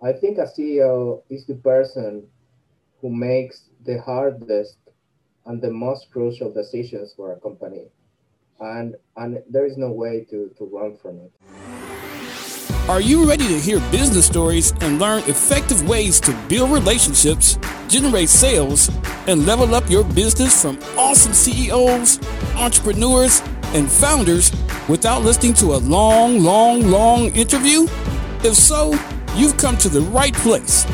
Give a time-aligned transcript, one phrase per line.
[0.00, 2.28] I think a CEO is the person
[3.00, 4.76] who makes the hardest
[5.44, 7.86] and the most crucial decisions for a company.
[8.60, 11.32] And, and there is no way to, to run from it.
[12.88, 17.58] Are you ready to hear business stories and learn effective ways to build relationships,
[17.88, 18.90] generate sales,
[19.26, 22.20] and level up your business from awesome CEOs,
[22.54, 23.42] entrepreneurs,
[23.74, 24.52] and founders
[24.88, 27.82] without listening to a long, long, long interview?
[28.42, 28.92] If so,
[29.38, 30.84] you've come to the right place.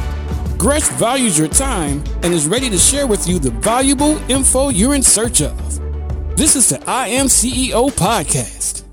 [0.58, 4.94] Gresh values your time and is ready to share with you the valuable info you're
[4.94, 5.57] in search of.
[6.36, 8.84] This is the I Am CEO podcast.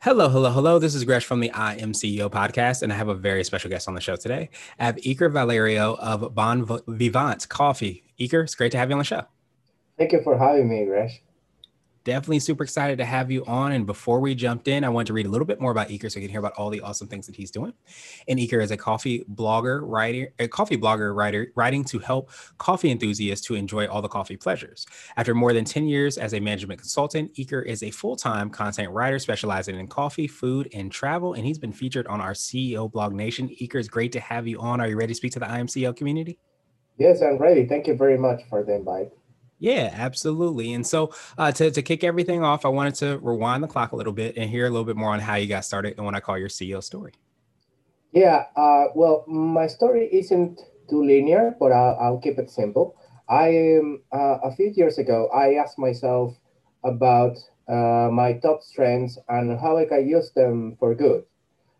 [0.00, 0.78] Hello, hello, hello.
[0.78, 3.70] This is Gresh from the I Am CEO podcast, and I have a very special
[3.70, 4.50] guest on the show today.
[4.78, 8.04] I have Iker Valerio of Bon Vivant Coffee.
[8.20, 9.22] Iker, it's great to have you on the show.
[9.98, 11.22] Thank you for having me, Gresh
[12.06, 13.72] definitely super excited to have you on.
[13.72, 16.10] And before we jumped in, I want to read a little bit more about Iker
[16.10, 17.74] so you can hear about all the awesome things that he's doing.
[18.28, 22.90] And Iker is a coffee blogger, writer, a coffee blogger, writer, writing to help coffee
[22.90, 24.86] enthusiasts to enjoy all the coffee pleasures.
[25.16, 29.18] After more than 10 years as a management consultant, Iker is a full-time content writer
[29.18, 31.34] specializing in coffee, food, and travel.
[31.34, 33.48] And he's been featured on our CEO Blog Nation.
[33.60, 34.80] Iker, it's great to have you on.
[34.80, 36.38] Are you ready to speak to the IMCO community?
[36.98, 37.66] Yes, I'm ready.
[37.66, 39.10] Thank you very much for the invite.
[39.58, 40.74] Yeah, absolutely.
[40.74, 43.96] And so uh, to, to kick everything off, I wanted to rewind the clock a
[43.96, 46.14] little bit and hear a little bit more on how you got started and what
[46.14, 47.12] I call your CEO story.
[48.12, 52.96] Yeah, uh, well, my story isn't too linear, but I'll, I'll keep it simple.
[53.28, 56.34] I um, uh, a few years ago, I asked myself
[56.84, 57.36] about
[57.68, 61.24] uh, my top strengths and how I can use them for good.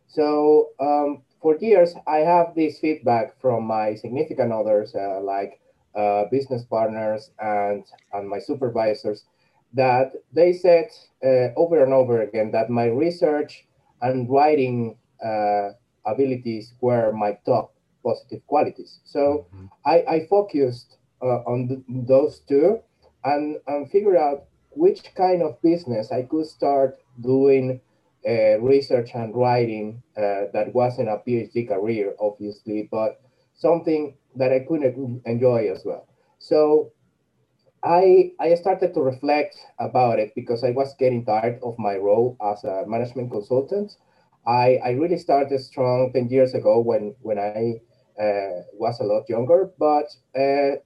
[0.08, 5.60] So um, for years, I have this feedback from my significant others, uh, like
[5.96, 9.24] uh, business partners and, and my supervisors
[9.72, 10.88] that they said
[11.24, 13.66] uh, over and over again that my research
[14.02, 15.70] and writing uh,
[16.06, 17.72] abilities were my top
[18.04, 19.00] positive qualities.
[19.04, 19.66] So mm-hmm.
[19.84, 22.80] I, I, focused uh, on the, those two
[23.24, 27.80] and, and figured out which kind of business I could start doing
[28.28, 33.20] uh, research and writing uh, that wasn't a PhD career, obviously, but
[33.54, 36.06] something that I couldn't enjoy as well.
[36.38, 36.92] So
[37.82, 42.36] I I started to reflect about it because I was getting tired of my role
[42.42, 43.92] as a management consultant.
[44.46, 47.68] I, I really started strong 10 years ago when when I
[48.14, 50.06] uh, was a lot younger, but
[50.38, 50.76] uh,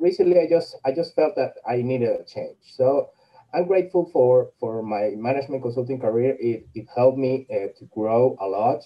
[0.00, 2.58] recently I just I just felt that I needed a change.
[2.62, 3.10] So
[3.54, 6.36] I'm grateful for for my management consulting career.
[6.40, 8.80] It, it helped me uh, to grow a lot.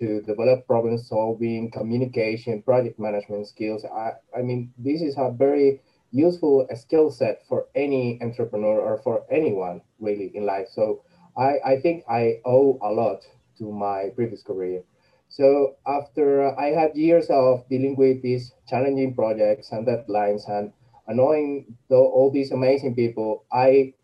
[0.00, 3.84] To develop problem solving, communication, project management skills.
[3.84, 9.24] I, I mean, this is a very useful skill set for any entrepreneur or for
[9.30, 10.68] anyone really in life.
[10.70, 11.02] So
[11.36, 13.26] I, I think I owe a lot
[13.58, 14.82] to my previous career.
[15.28, 20.72] So after I had years of dealing with these challenging projects and deadlines and
[21.08, 23.94] annoying the, all these amazing people, I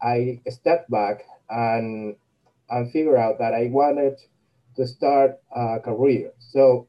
[0.00, 2.16] I stepped back and
[2.70, 4.18] and figured out that I wanted
[4.78, 6.32] to start a career.
[6.38, 6.86] So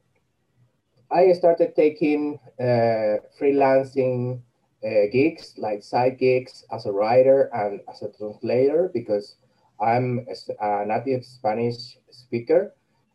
[1.10, 4.40] I started taking uh, freelancing
[4.86, 9.36] uh, gigs, like side gigs as a writer and as a translator, because
[9.80, 10.24] I'm
[10.60, 12.72] a, native Spanish speaker.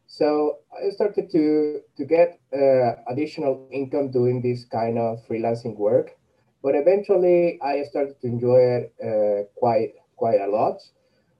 [0.08, 6.18] So I started to, to get uh, additional income doing this kind of freelancing work.
[6.62, 10.82] But eventually I started to enjoy it uh, quite, quite a lot.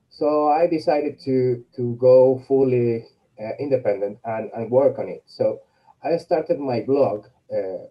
[0.08, 3.04] So I decided to, to go fully
[3.40, 5.22] uh, independent and, and work on it.
[5.26, 5.60] So
[6.02, 7.86] I started my blog, uh,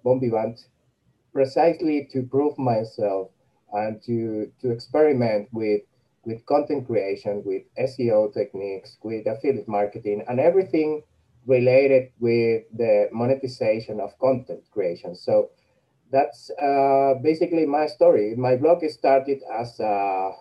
[1.34, 3.30] precisely to prove myself
[3.74, 5.82] and to, to experiment with,
[6.26, 11.04] with content creation, with SEO techniques, with affiliate marketing, and everything
[11.46, 15.16] related with the monetization of content creation.
[15.16, 15.50] So
[16.12, 18.36] that's uh, basically my story.
[18.36, 20.32] My blog started as a,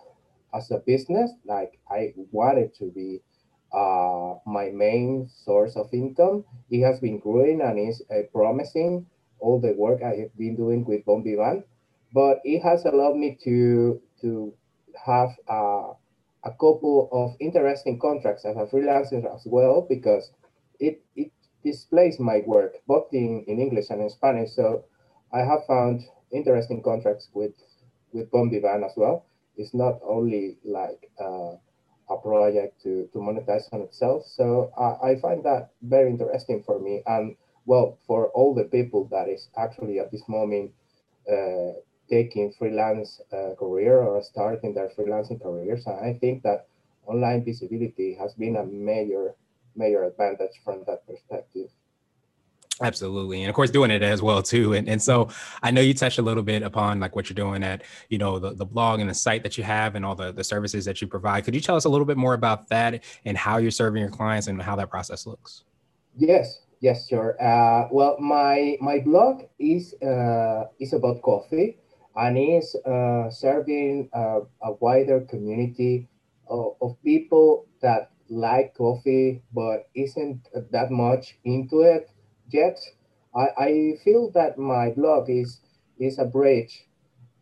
[0.53, 3.21] as a business, like I wanted to be
[3.75, 6.45] uh, my main source of income.
[6.71, 9.07] It has been growing and is uh, promising
[9.39, 11.65] all the work I have been doing with Bon Vivant,
[12.13, 14.53] but it has allowed me to to
[15.05, 15.93] have uh,
[16.43, 20.31] a couple of interesting contracts as a freelancer as well because
[20.79, 21.31] it it
[21.63, 24.51] displays my work both in, in English and in Spanish.
[24.51, 24.85] So
[25.33, 26.01] I have found
[26.31, 27.53] interesting contracts with
[28.13, 29.25] with Bon Vivant as well.
[29.57, 31.55] It's not only like uh,
[32.09, 34.25] a project to, to monetize on itself.
[34.25, 37.03] So I, I find that very interesting for me.
[37.05, 37.35] And
[37.65, 40.71] well, for all the people that is actually at this moment
[41.31, 41.73] uh,
[42.09, 46.67] taking freelance uh, career or starting their freelancing careers, And I think that
[47.07, 49.35] online visibility has been a major,
[49.75, 51.69] major advantage from that perspective.
[52.81, 53.43] Absolutely.
[53.43, 54.73] And of course doing it as well too.
[54.73, 55.29] And and so
[55.63, 58.37] I know you touched a little bit upon like what you're doing at, you know,
[58.37, 61.01] the, the blog and the site that you have and all the, the services that
[61.01, 61.45] you provide.
[61.45, 64.11] Could you tell us a little bit more about that and how you're serving your
[64.11, 65.63] clients and how that process looks?
[66.17, 67.41] Yes, yes, sure.
[67.41, 71.77] Uh, well, my my blog is uh, is about coffee
[72.15, 76.07] and is uh, serving a, a wider community
[76.47, 82.09] of, of people that like coffee but isn't that much into it
[82.49, 82.79] yet.
[83.35, 85.59] I, I feel that my blog is
[85.99, 86.85] is a bridge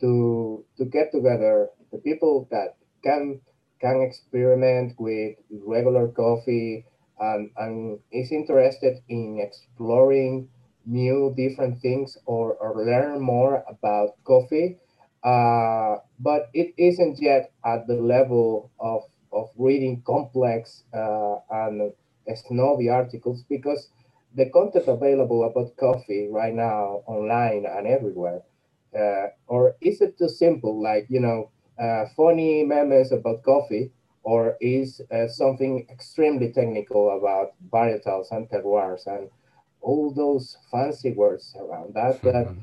[0.01, 3.41] to to get together the people that can
[3.81, 5.35] can experiment with
[5.65, 6.85] regular coffee
[7.19, 10.50] and, and is interested in exploring
[10.85, 14.77] new different things or, or learn more about coffee
[15.23, 19.01] uh, but it isn't yet at the level of,
[19.31, 21.91] of reading complex uh, and
[22.35, 23.89] snobby articles because
[24.35, 28.41] the content available about coffee right now online and everywhere
[28.97, 31.50] uh, or is it too simple like you know
[31.80, 33.91] uh, funny memes about coffee
[34.24, 39.30] or is uh, something extremely technical about varietals and terroirs and
[39.81, 42.62] all those fancy words around that that mm-hmm.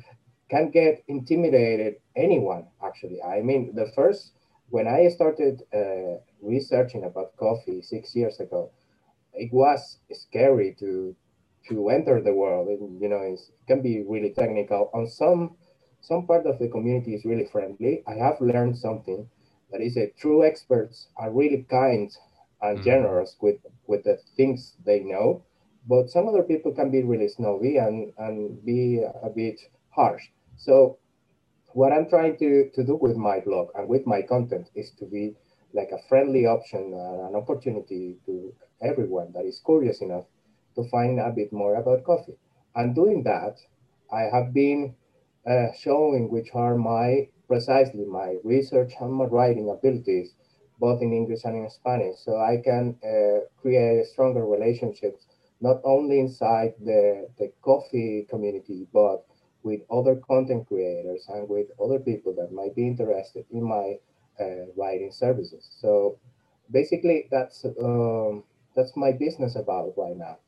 [0.49, 4.32] can get intimidated anyone actually i mean the first
[4.70, 8.70] when i started uh, researching about coffee six years ago
[9.34, 11.14] it was scary to
[11.69, 12.69] to enter the world.
[12.69, 14.91] And, you know, it can be really technical.
[14.95, 15.57] On some
[16.03, 18.03] some part of the community is really friendly.
[18.07, 19.29] I have learned something
[19.71, 22.11] that is a true experts are really kind
[22.62, 22.85] and mm-hmm.
[22.85, 25.43] generous with with the things they know,
[25.89, 29.61] but some other people can be really snobby and and be a bit
[29.91, 30.25] harsh.
[30.57, 30.99] So
[31.73, 35.05] what I'm trying to, to do with my blog and with my content is to
[35.05, 35.37] be
[35.73, 38.53] like a friendly option, uh, an opportunity to
[38.83, 40.25] everyone that is curious enough
[40.75, 42.37] to find a bit more about coffee.
[42.75, 43.58] And doing that,
[44.12, 44.94] I have been
[45.46, 50.34] uh, showing which are my precisely my research and my writing abilities,
[50.78, 55.26] both in English and in Spanish, so I can uh, create stronger relationships
[55.61, 59.26] not only inside the, the coffee community, but
[59.62, 63.99] with other content creators and with other people that might be interested in my
[64.40, 65.69] uh, writing services.
[65.81, 66.19] So
[66.70, 68.44] basically, that's um,
[68.75, 70.38] that's my business about right now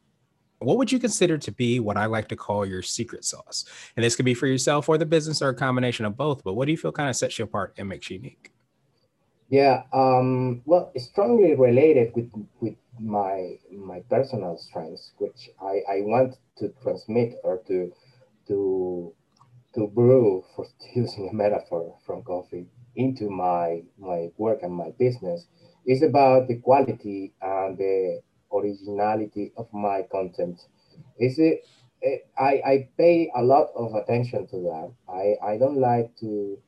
[0.64, 3.64] what would you consider to be what I like to call your secret sauce?
[3.97, 6.55] And this could be for yourself or the business or a combination of both, but
[6.55, 8.53] what do you feel kind of sets you apart and makes you unique?
[9.49, 16.00] Yeah, um, well, it's strongly related with with my my personal strengths, which I, I
[16.00, 17.93] want to transmit or to
[18.49, 19.12] to
[19.75, 22.67] to brew, for using a metaphor from coffee,
[22.97, 25.47] into my my work and my business
[25.87, 28.23] is about the quality and the
[28.54, 30.60] originality of my content.
[31.19, 31.66] Is it,
[32.00, 34.93] it I, I pay a lot of attention to that.
[35.08, 36.58] I, I don't like to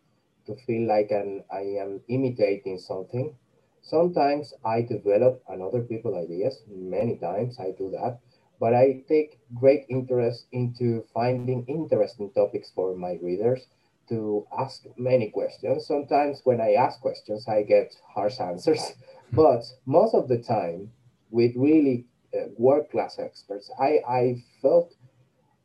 [0.47, 3.35] to feel like an, I am imitating something.
[3.83, 6.63] Sometimes I develop another people ideas.
[6.69, 8.19] Many times I do that,
[8.61, 13.67] but I take great interest into finding interesting topics for my readers
[14.09, 15.87] to ask many questions.
[15.87, 18.93] Sometimes when I ask questions, I get harsh answers,
[19.33, 20.93] but most of the time
[21.35, 23.69] with really uh, world class experts.
[23.79, 24.95] I, I felt,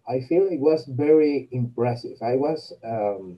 [0.07, 2.17] I feel it was very impressive.
[2.23, 3.37] I was, um,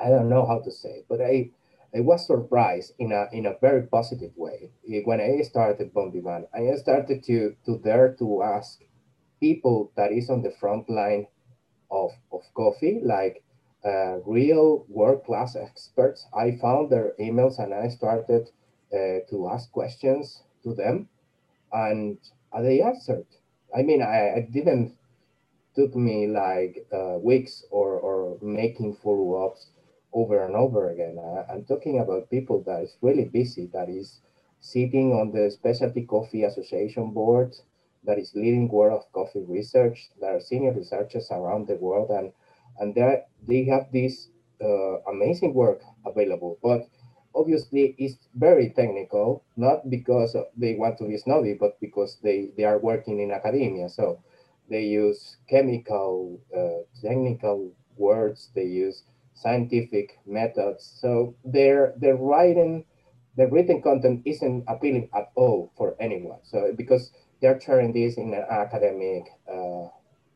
[0.00, 1.50] I don't know how to say, but I,
[1.94, 4.70] I was surprised in a in a very positive way
[5.04, 6.46] when I started Bon Vivant.
[6.54, 8.80] I started to to dare to ask
[9.40, 11.26] people that is on the front line
[11.90, 13.42] of of coffee, like
[13.84, 16.26] uh, real world class experts.
[16.34, 18.50] I found their emails and I started
[18.92, 21.08] uh, to ask questions to them
[21.72, 22.18] and
[22.62, 23.26] they answered.
[23.76, 24.96] I mean, I, I didn't
[25.74, 29.70] took me like uh, weeks or, or making follow-ups
[30.12, 31.18] over and over again.
[31.18, 34.20] I, I'm talking about people that is really busy, that is
[34.60, 37.54] sitting on the Specialty Coffee Association board,
[38.04, 42.32] that is leading World of Coffee research, that are senior researchers around the world, and
[42.80, 42.94] and
[43.46, 44.28] they have this
[44.62, 46.58] uh, amazing work available.
[46.62, 46.88] But
[47.34, 52.64] obviously it's very technical, not because they want to be snobby, but because they, they
[52.64, 53.88] are working in academia.
[53.88, 54.22] So
[54.68, 59.02] they use chemical, uh, technical words, they use
[59.34, 60.84] scientific methods.
[61.00, 62.84] So their, their writing,
[63.36, 66.40] the written content isn't appealing at all for anyone.
[66.42, 69.88] So because they're sharing this in an academic uh,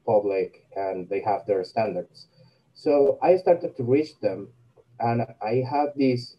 [0.06, 2.28] public and they have their standards.
[2.75, 4.49] So I started to reach them
[5.00, 6.37] and I had this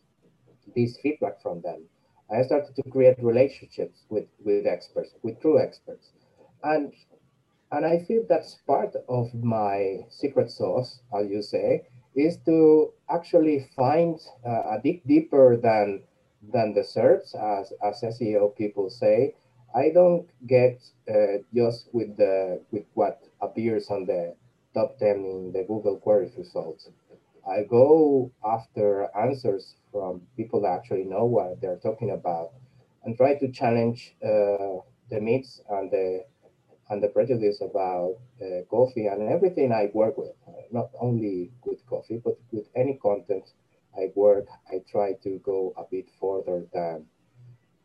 [0.75, 1.83] this feedback from them.
[2.29, 6.11] I started to create relationships with, with experts, with true experts.
[6.63, 6.93] And
[7.71, 13.67] and I feel that's part of my secret sauce, as you say, is to actually
[13.75, 16.03] find uh, a dig deeper than
[16.53, 19.35] than the search, as as SEO people say.
[19.75, 24.35] I don't get uh, just with the with what appears on the
[24.73, 26.89] top ten in the Google queries results.
[27.47, 32.51] I go after answers from people that actually know what they're talking about,
[33.05, 34.79] and try to challenge uh,
[35.11, 36.25] the myths and the
[36.89, 41.85] and the prejudice about uh, coffee and everything I work with, uh, not only with
[41.87, 43.45] coffee, but with any content
[43.97, 47.07] I work, I try to go a bit further than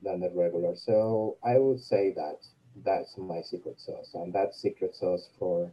[0.02, 0.74] than the regular.
[0.76, 2.38] So I would say that
[2.84, 5.72] that's my secret sauce, and that's secret sauce for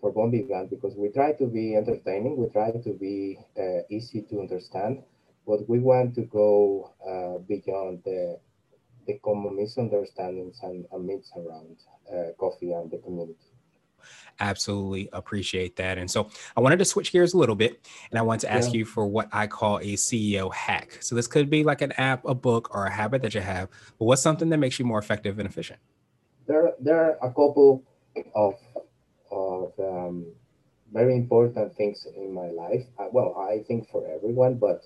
[0.00, 4.22] for Bon Vivant because we try to be entertaining, we try to be uh, easy
[4.22, 5.02] to understand,
[5.46, 8.38] but we want to go uh, beyond the
[9.06, 11.76] the common misunderstandings and, and myths around
[12.12, 13.36] uh, coffee and the community.
[14.40, 15.96] Absolutely appreciate that.
[15.96, 18.72] And so I wanted to switch gears a little bit and I want to ask
[18.72, 18.78] yeah.
[18.78, 20.98] you for what I call a CEO hack.
[21.00, 23.68] So this could be like an app, a book, or a habit that you have,
[23.98, 25.78] but what's something that makes you more effective and efficient?
[26.46, 27.84] There, there are a couple
[28.34, 28.54] of,
[29.30, 30.26] of um,
[30.92, 32.84] very important things in my life.
[32.98, 34.82] Uh, well, I think for everyone, but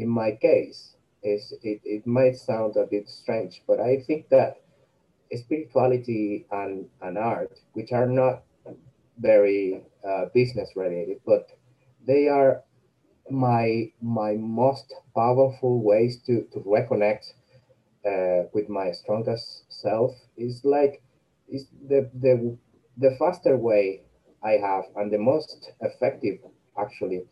[0.00, 4.62] in my case, is it, it might sound a bit strange, but I think that
[5.34, 8.42] spirituality and, and art, which are not
[9.18, 11.50] very uh, business related, but
[12.06, 12.62] they are
[13.30, 17.26] my my most powerful ways to, to reconnect
[18.06, 21.02] uh, with my strongest self is like
[21.48, 22.56] is the the
[22.98, 24.02] the faster way
[24.42, 26.38] I have and the most effective
[26.78, 27.22] actually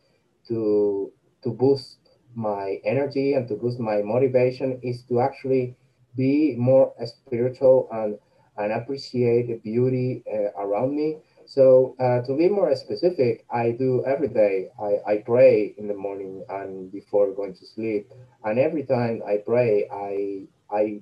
[0.49, 1.99] to to boost
[2.35, 5.77] my energy and to boost my motivation is to actually
[6.17, 8.19] be more spiritual and
[8.57, 11.19] and appreciate the beauty uh, around me.
[11.47, 14.69] So uh, to be more specific, I do every day.
[14.81, 18.11] I, I pray in the morning and before going to sleep.
[18.45, 21.01] And every time I pray, I I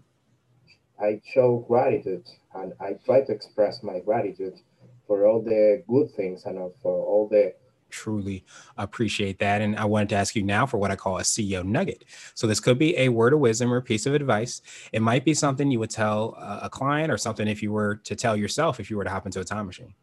[1.00, 4.61] I show gratitude and I try to express my gratitude
[5.06, 7.54] for all the good things and for all the
[7.90, 8.45] truly
[8.76, 9.61] appreciate that.
[9.61, 12.05] And I wanted to ask you now for what I call a CEO nugget.
[12.35, 14.62] So this could be a word of wisdom or piece of advice.
[14.93, 18.16] It might be something you would tell a client or something if you were to
[18.16, 19.95] tell yourself if you were to hop into a time machine.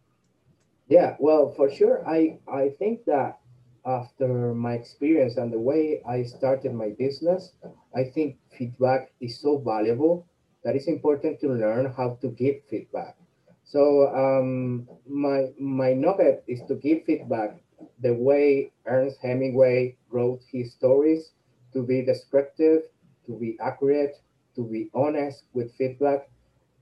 [0.87, 2.07] Yeah, well, for sure.
[2.07, 3.39] I, I think that
[3.85, 7.53] after my experience and the way I started my business,
[7.95, 10.25] I think feedback is so valuable
[10.63, 13.17] that it's important to learn how to give feedback.
[13.63, 17.57] So um, my my nugget is to give feedback
[18.01, 21.31] the way Ernest Hemingway wrote his stories
[21.73, 22.83] to be descriptive,
[23.25, 24.21] to be accurate,
[24.55, 26.29] to be honest with feedback,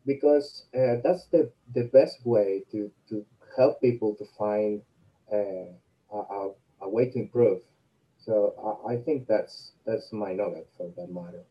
[0.06, 4.82] because uh, that's the, the best way to, to help people to find
[5.32, 5.72] uh,
[6.14, 6.50] a,
[6.82, 7.62] a, way to improve.
[8.18, 11.44] So I, I think that's that's my nugget for that matter.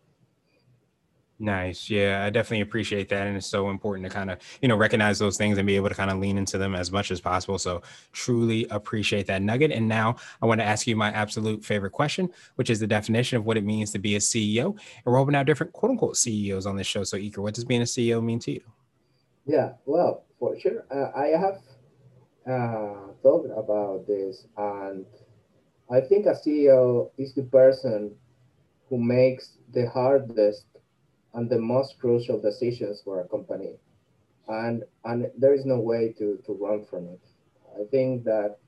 [1.43, 1.89] Nice.
[1.89, 3.27] Yeah, I definitely appreciate that.
[3.27, 5.89] And it's so important to kind of, you know, recognize those things and be able
[5.89, 7.57] to kind of lean into them as much as possible.
[7.57, 7.81] So
[8.13, 9.73] truly appreciate that nugget.
[9.73, 13.39] And now I want to ask you my absolute favorite question, which is the definition
[13.39, 14.67] of what it means to be a CEO.
[14.67, 17.05] And we're hoping out different quote unquote CEOs on this show.
[17.05, 18.63] So Iker, what does being a CEO mean to you?
[19.47, 20.85] Yeah, well, for sure.
[20.95, 21.63] Uh, I have
[22.47, 25.07] uh, thought about this and
[25.91, 28.15] I think a CEO is the person
[28.91, 30.67] who makes the hardest
[31.35, 33.75] and the most crucial decisions for a company.
[34.49, 37.21] And, and there is no way to, to run from it.
[37.81, 38.59] I think that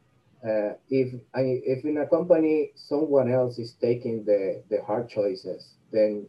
[0.45, 5.75] uh, if, I, if in a company someone else is taking the, the hard choices,
[5.93, 6.27] then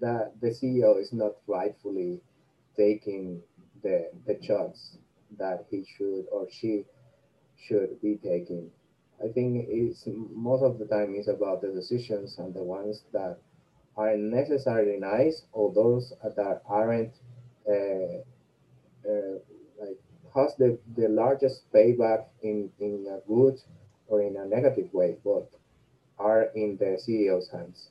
[0.00, 2.20] that the CEO is not rightfully
[2.76, 3.42] taking
[3.82, 4.96] the, the shots
[5.38, 6.84] that he should or she
[7.66, 8.70] should be taking.
[9.22, 13.38] I think it's most of the time is about the decisions and the ones that
[13.96, 17.14] are necessarily nice or those that aren't
[17.68, 18.18] uh,
[19.08, 19.38] uh,
[19.80, 19.98] like
[20.34, 23.58] has the, the largest payback in, in a good
[24.06, 25.48] or in a negative way, but
[26.18, 27.88] are in the CEO's hands.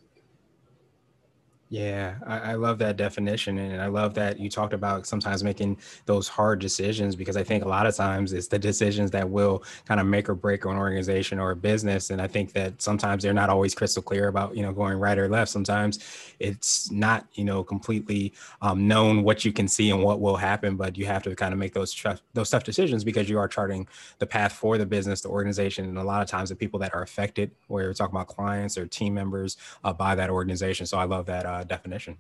[1.71, 3.59] Yeah, I, I, love that definition.
[3.59, 7.63] And I love that you talked about sometimes making those hard decisions because I think
[7.63, 10.77] a lot of times it's the decisions that will kind of make or break an
[10.77, 12.09] organization or a business.
[12.09, 15.15] And I think that sometimes they're not always crystal clear about, you know, going right
[15.15, 15.51] or left.
[15.51, 15.99] Sometimes
[16.39, 18.33] it's not, you know, completely
[18.63, 21.53] um, known what you can see and what will happen, but you have to kind
[21.53, 24.87] of make those, tr- those tough decisions because you are charting the path for the
[24.87, 25.85] business, the organization.
[25.85, 28.75] And a lot of times the people that are affected, where we're talking about clients
[28.75, 30.87] or team members uh, by that organization.
[30.87, 31.45] So I love that.
[31.45, 32.17] Uh, uh, definition.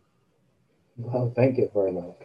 [0.97, 2.15] Well, thank you very much.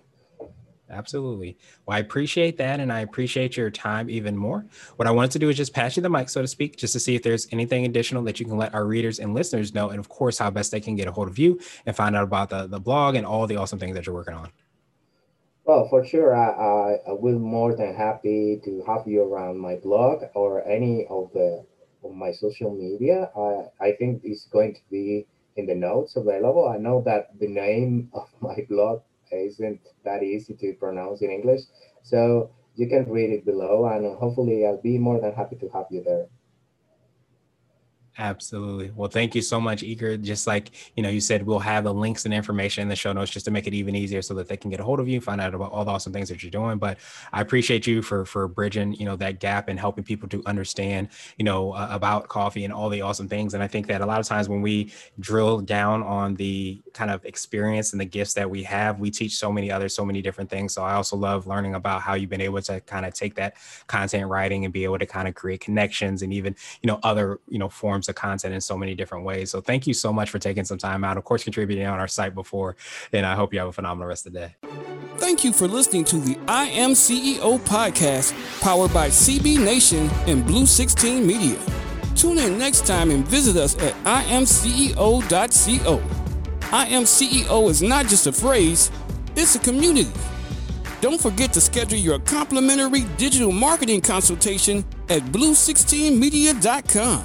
[0.91, 1.57] Absolutely.
[1.87, 2.79] Well, I appreciate that.
[2.79, 4.67] And I appreciate your time even more.
[4.97, 6.93] What I wanted to do is just pass you the mic, so to speak, just
[6.93, 9.89] to see if there's anything additional that you can let our readers and listeners know.
[9.89, 12.25] And of course, how best they can get a hold of you and find out
[12.25, 14.51] about the, the blog and all the awesome things that you're working on.
[15.65, 19.77] Well, for sure, I, I, I will more than happy to have you around my
[19.77, 21.65] blog or any of the
[22.05, 23.31] of my social media.
[23.35, 26.69] I, I think it's going to be in the notes available.
[26.69, 31.63] I know that the name of my blog isn't that easy to pronounce in English.
[32.03, 35.87] So you can read it below and hopefully I'll be more than happy to have
[35.91, 36.27] you there.
[38.17, 38.93] Absolutely.
[38.95, 40.21] Well, thank you so much, Iker.
[40.23, 43.13] Just like you know, you said we'll have the links and information in the show
[43.13, 45.09] notes just to make it even easier so that they can get a hold of
[45.09, 46.79] you, find out about all the awesome things that you're doing.
[46.79, 46.99] But
[47.33, 51.09] I appreciate you for for bridging you know that gap and helping people to understand
[51.39, 53.53] you know uh, about coffee and all the awesome things.
[53.55, 57.11] And I think that a lot of times when we drill down on the kind
[57.11, 60.23] of experience and the gifts that we have, we teach so many others so many
[60.23, 60.73] different things.
[60.73, 63.55] So I also love learning about how you've been able to kind of take that
[63.89, 67.41] content writing and be able to kind of create connections and even you know other
[67.49, 69.51] you know forms forms of content in so many different ways.
[69.51, 72.09] So thank you so much for taking some time out, of course, contributing on our
[72.09, 72.77] site before.
[73.13, 74.55] And I hope you have a phenomenal rest of the day.
[75.19, 80.45] Thank you for listening to the I Am CEO podcast, powered by CB Nation and
[80.45, 81.59] Blue 16 Media.
[82.15, 86.03] Tune in next time and visit us at imceo.co.
[86.73, 88.91] I Am CEO is not just a phrase,
[89.37, 90.11] it's a community.
[91.01, 97.25] Don't forget to schedule your complimentary digital marketing consultation at blue16media.com.